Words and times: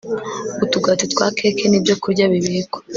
utugati 0.63 1.05
twa 1.13 1.27
keke 1.37 1.65
nibyokurya 1.67 2.25
bibikwa 2.31 2.79